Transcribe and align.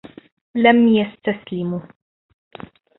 لم 0.55 0.87
يستسلموا 0.87 1.81